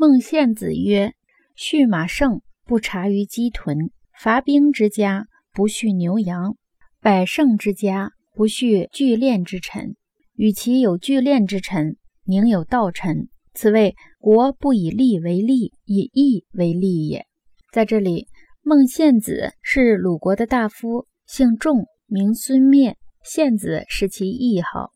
[0.00, 1.12] 孟献子曰
[1.54, 6.54] ：“畜马胜，不察于鸡豚；伐兵之家，不畜牛羊；
[7.02, 9.96] 百胜之家，不畜聚练之臣。
[10.36, 13.28] 与其有聚练之臣，宁有道臣。
[13.52, 17.26] 此谓国不以利为利，以义为利也。”
[17.70, 18.26] 在这里，
[18.62, 22.96] 孟献子是鲁国的大夫，姓仲，名孙灭。
[23.22, 24.92] 献子是其谥号。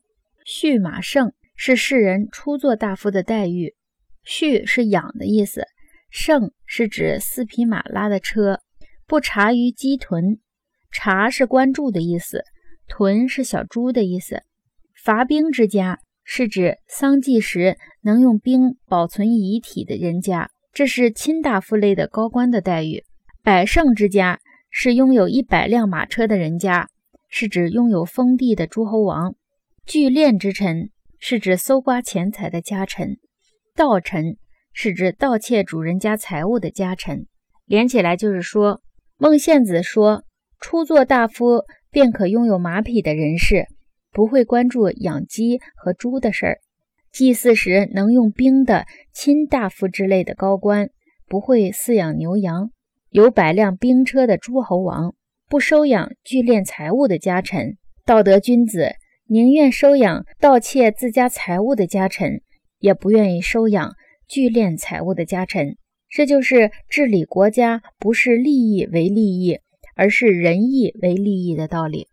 [0.47, 3.75] 畜马胜是世人初做大夫的待遇。
[4.25, 5.65] 畜是养的意思，
[6.09, 8.59] 胜是指四匹马拉的车。
[9.07, 10.39] 不察于鸡豚，
[10.91, 12.43] 察是关注的意思，
[12.87, 14.41] 豚是小猪的意思。
[15.03, 20.49] 伐兵之家是指丧祭时能用兵保存遗体的人家。
[20.73, 23.03] 这是卿大夫类的高官的待遇。
[23.43, 24.39] 百胜之家
[24.71, 26.89] 是拥有一百辆马车的人家，
[27.29, 29.35] 是指拥有封地的诸侯王。
[29.85, 33.19] 聚敛之臣是指搜刮钱财的家臣。
[33.75, 34.37] 盗臣
[34.71, 37.27] 是指盗窃主人家财物的家臣。
[37.65, 38.81] 连起来就是说，
[39.17, 40.23] 孟献子说，
[40.61, 43.65] 初做大夫便可拥有马匹的人士，
[44.11, 46.59] 不会关注养鸡和猪的事儿。
[47.11, 50.89] 祭祀时能用兵的卿大夫之类的高官，
[51.27, 52.69] 不会饲养牛羊；
[53.09, 55.15] 有百辆兵车的诸侯王，
[55.49, 58.91] 不收养聚敛财物的家臣；道德君子
[59.27, 62.41] 宁愿收养盗窃自家财物的家臣，
[62.85, 63.95] 也不愿意收养
[64.27, 65.75] 聚敛财物的家臣。
[66.07, 69.57] 这就是治理国家不是利益为利益，
[69.95, 72.07] 而是仁义为利益的道理。